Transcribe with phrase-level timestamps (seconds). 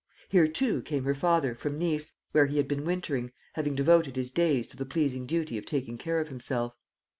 [0.29, 4.31] Here, too, came her father, from Nice, where he had been wintering, having devoted his
[4.31, 6.73] days to the pleasing duty of taking care of himself.